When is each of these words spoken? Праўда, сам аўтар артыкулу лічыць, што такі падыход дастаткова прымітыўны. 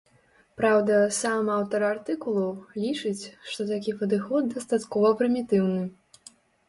Праўда, 0.59 0.95
сам 1.17 1.51
аўтар 1.57 1.81
артыкулу 1.89 2.45
лічыць, 2.85 3.23
што 3.51 3.61
такі 3.73 3.95
падыход 4.01 4.43
дастаткова 4.55 5.15
прымітыўны. 5.21 5.83